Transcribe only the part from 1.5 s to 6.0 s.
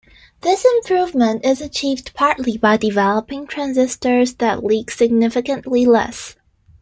achieved partly by developing transistors that leak significantly